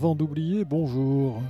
[0.00, 1.42] Avant d'oublier, bonjour.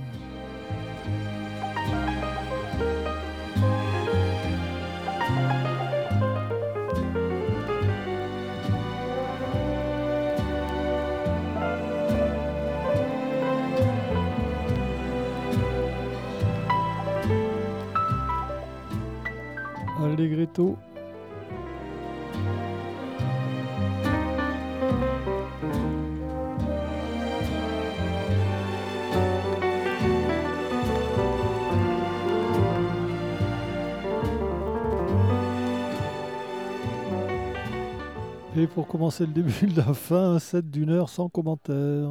[38.73, 42.09] Pour commencer le début de la fin, un d'une heure sans commentaire.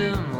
[0.00, 0.39] Pourtant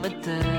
[0.00, 0.51] tu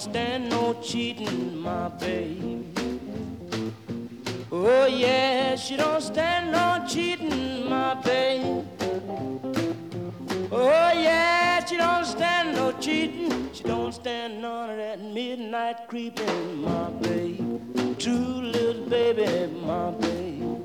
[0.00, 2.64] don't stand no cheating, my baby.
[4.50, 8.64] Oh yeah, she don't stand no cheating, my baby.
[10.50, 13.50] Oh yeah, she don't stand no cheating.
[13.52, 17.60] She don't stand none of that midnight creeping, my baby.
[17.98, 20.56] True little baby, my baby.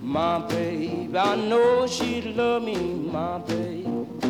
[0.00, 4.29] My baby, I know she'd love me, my baby.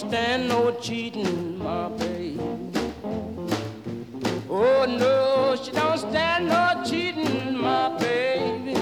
[0.00, 2.40] Stand no cheating, my baby.
[4.48, 8.74] Oh no, she don't stand no cheating, my baby.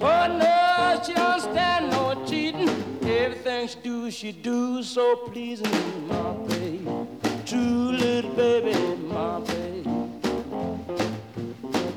[0.00, 2.68] Oh no, she don't stand no cheating.
[3.02, 6.86] Everything she do, she do so pleasing, my baby.
[7.46, 9.90] True little baby, my baby.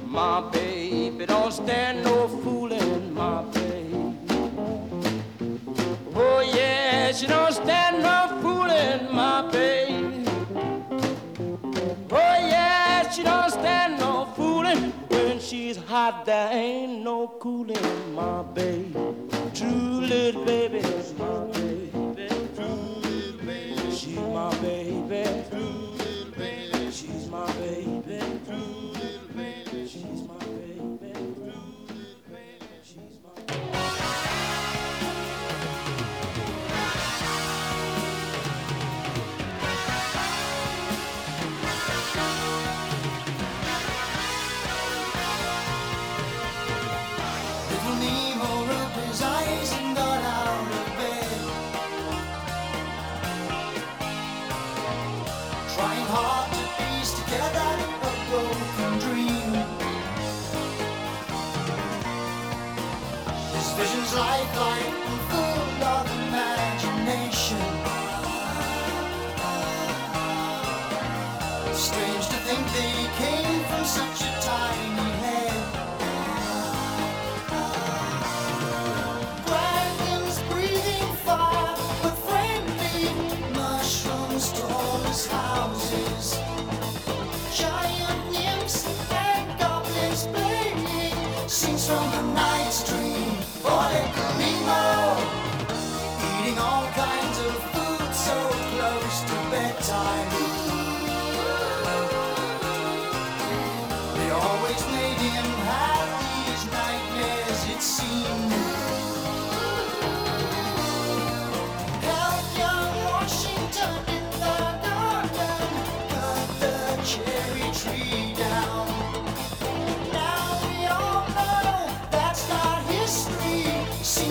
[0.08, 3.64] My baby don't stand no fooling, my baby.
[6.16, 10.26] Oh yeah, she don't stand no fooling, my baby.
[12.12, 14.92] Oh yeah, she don't stand no fooling.
[15.10, 18.94] When she's hot, there ain't no cooling, my baby.
[19.54, 20.82] True little baby,
[21.18, 21.92] my baby.
[22.56, 25.46] True little baby, she's my baby.
[25.50, 25.93] True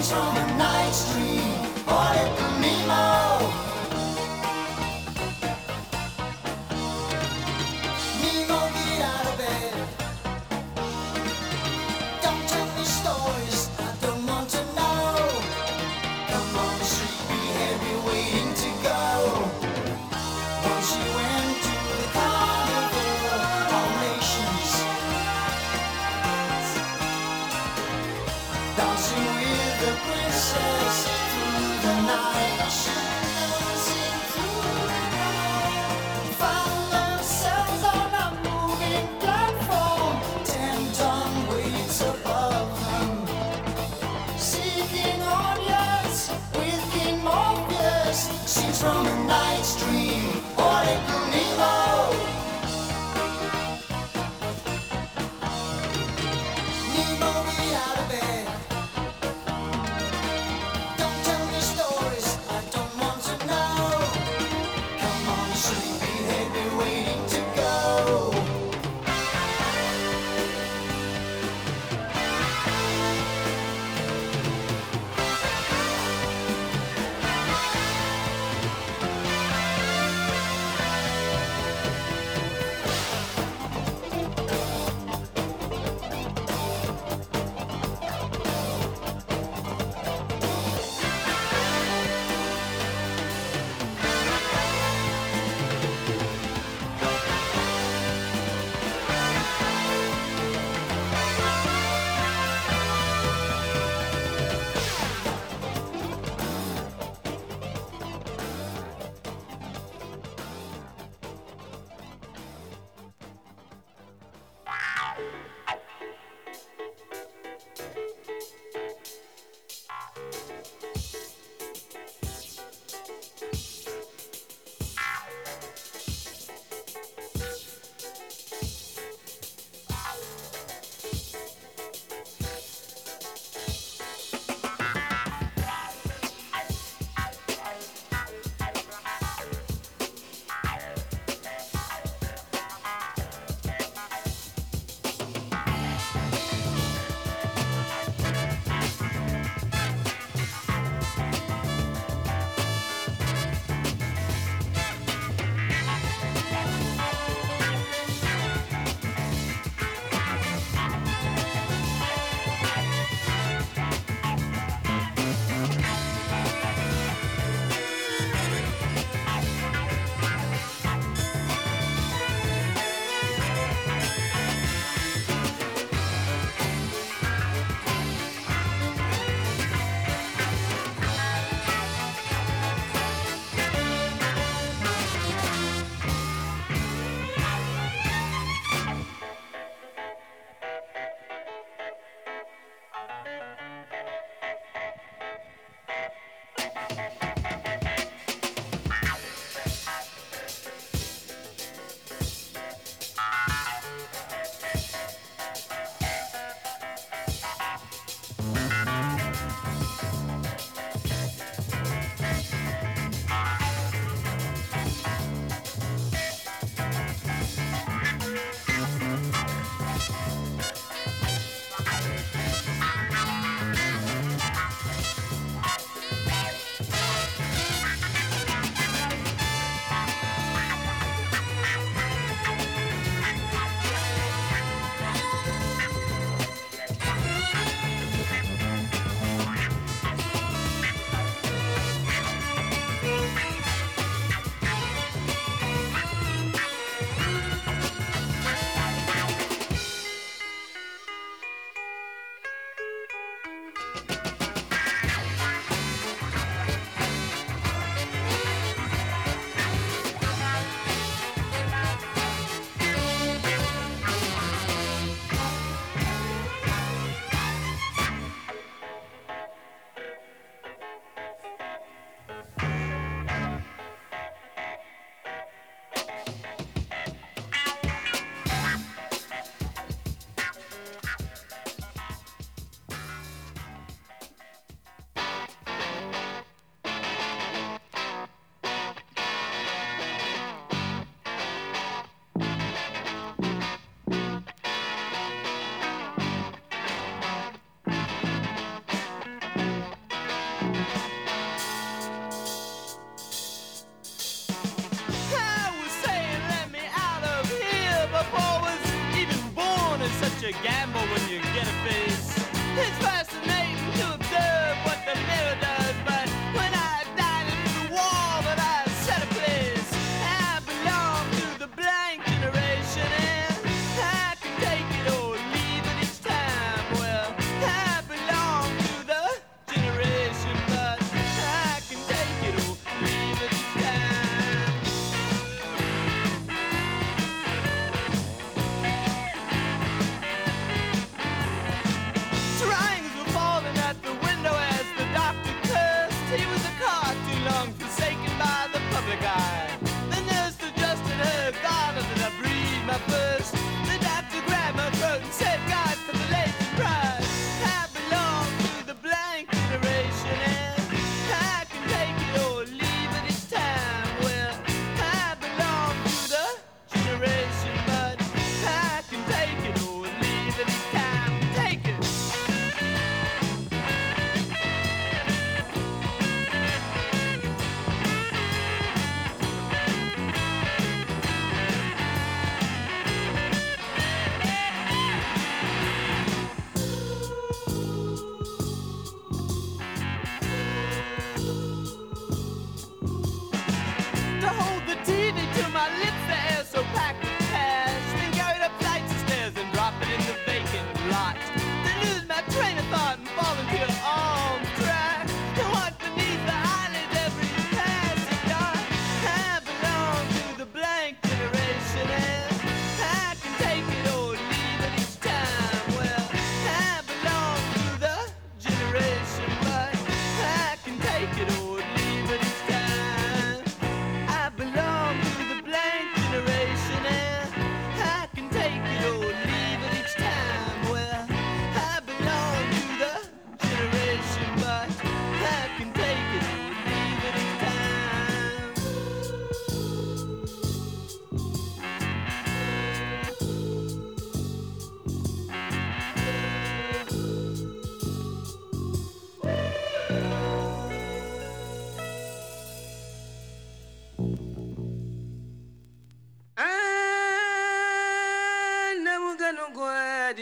[0.01, 1.32] From a night's dream.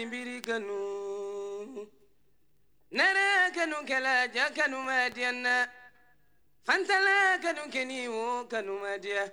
[0.08, 1.86] di kanu
[2.90, 5.68] nana kanu kala ja kanu ma diyanna
[6.64, 9.30] fantala kanu keni wo kanu ma diya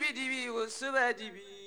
[0.00, 1.57] bi dibi wo soba dibi.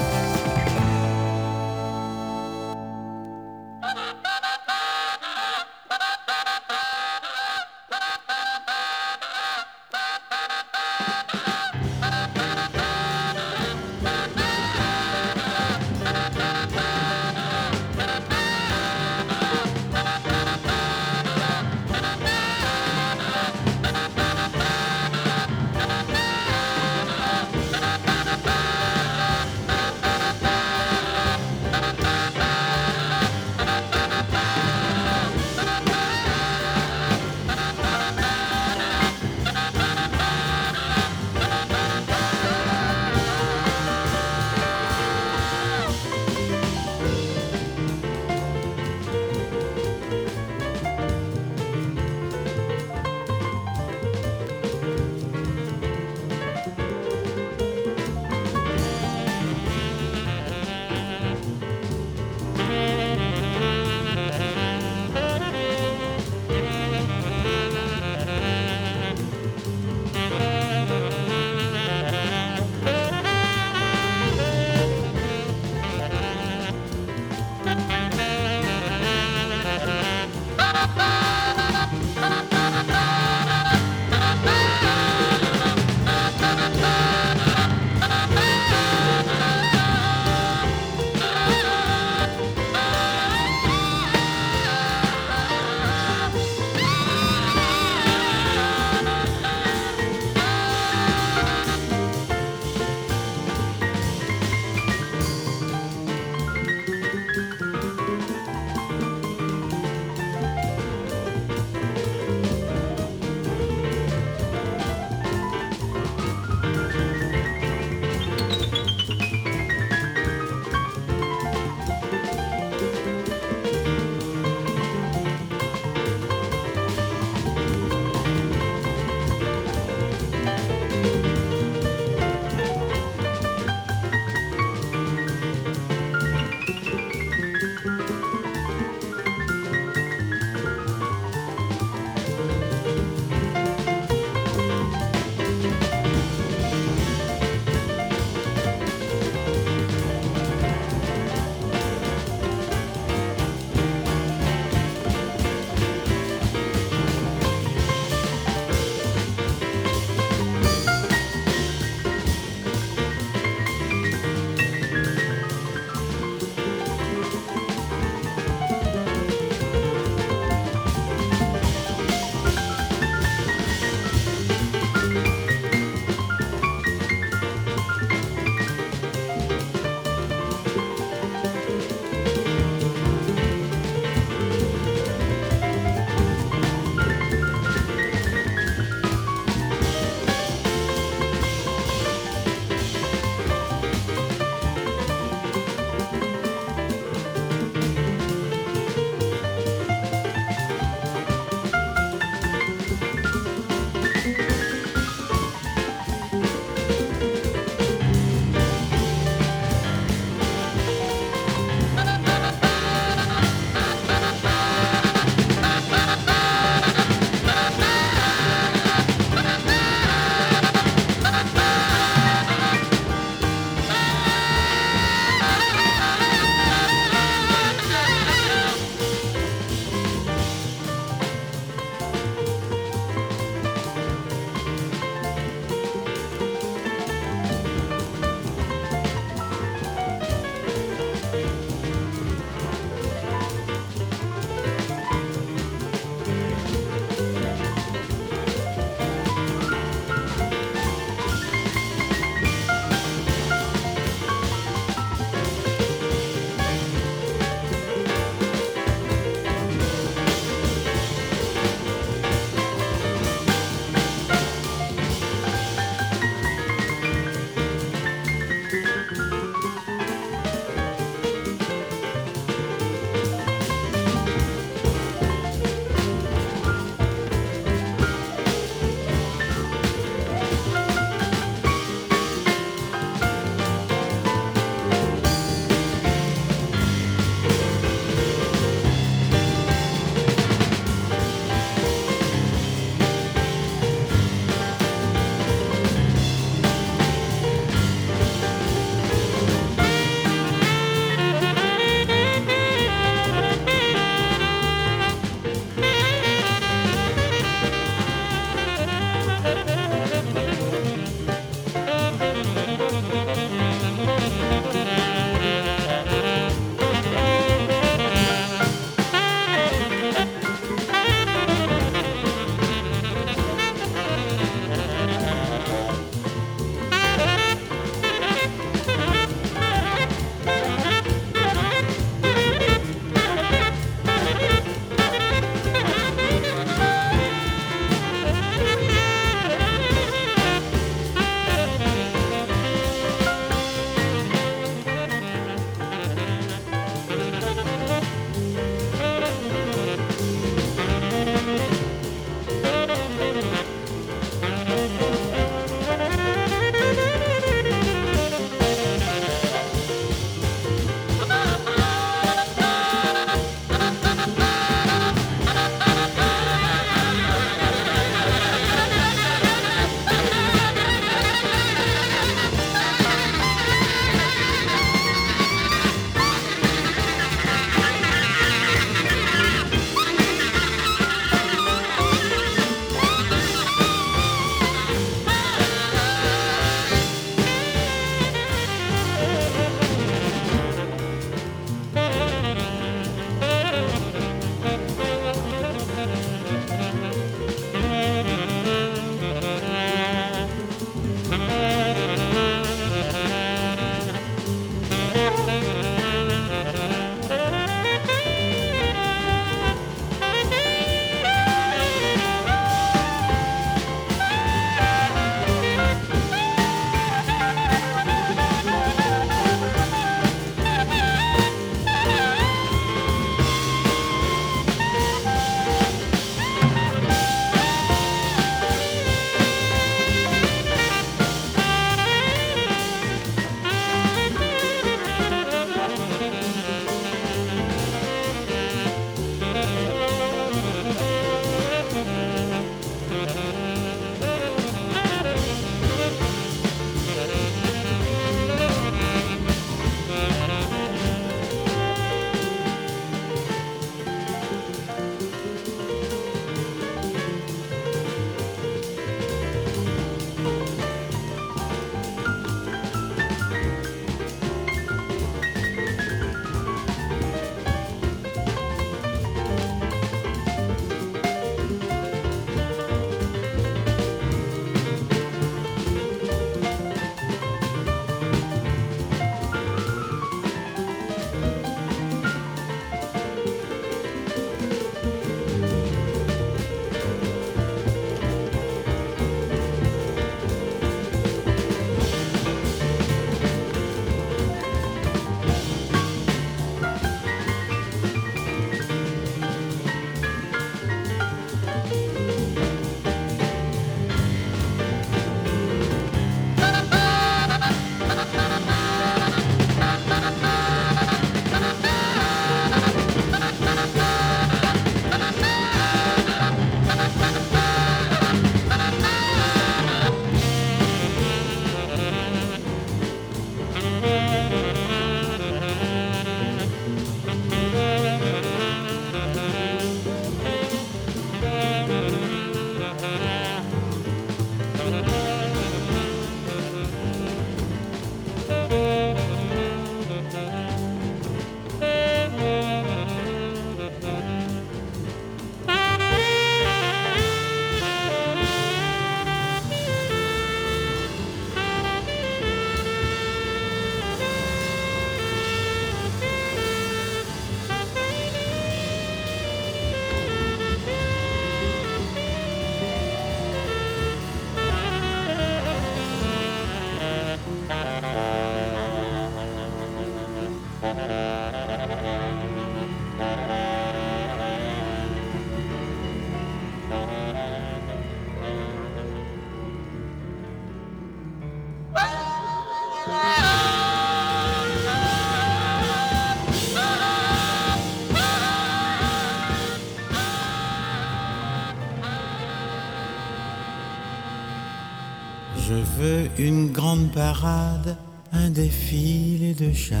[595.98, 597.96] Veux une grande parade,
[598.32, 600.00] un défilé de chars,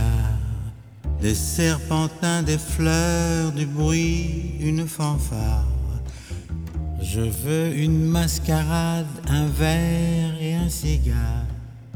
[1.20, 5.66] des serpentins, des fleurs, du bruit, une fanfare.
[7.00, 11.46] Je veux une mascarade, un verre et un cigare.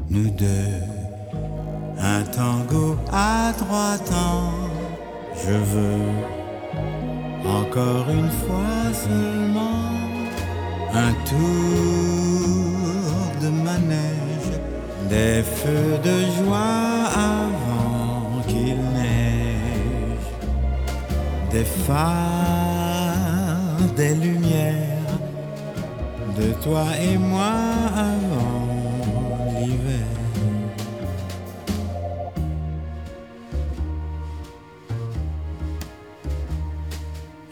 [0.09, 0.81] Nous deux,
[1.99, 4.53] un tango à trois temps.
[5.35, 6.39] Je veux
[7.45, 9.91] encore une fois seulement
[10.93, 12.88] un tour
[13.41, 14.51] de manège,
[15.09, 20.29] des feux de joie avant qu'il neige,
[21.51, 23.09] des phares,
[23.95, 25.15] des lumières,
[26.37, 27.53] de toi et moi
[27.95, 28.67] avant
[29.59, 30.19] l'hiver.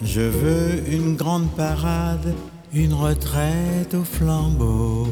[0.01, 2.33] Je veux une grande parade,
[2.73, 5.07] une retraite au flambeau,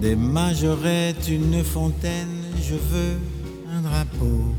[0.00, 3.18] des majorettes, une fontaine, je veux
[3.74, 4.54] un drapeau,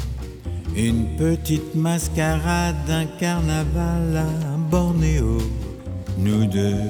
[0.76, 5.39] une petite mascarade, un carnaval à Bornéo,
[6.18, 6.84] nous deux,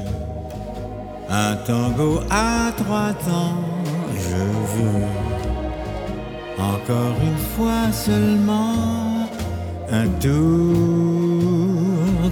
[1.29, 3.63] un tango à trois temps,
[4.13, 4.43] je
[4.73, 5.05] veux
[6.59, 9.29] encore une fois seulement
[9.89, 10.29] un tour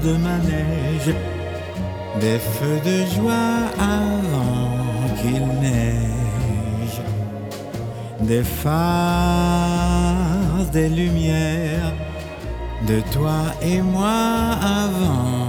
[0.03, 1.15] de manège,
[2.19, 4.58] des feux de joie avant
[5.21, 7.01] qu'il neige,
[8.21, 8.75] des phares,
[10.71, 11.93] des lumières,
[12.87, 15.48] de toi et moi avant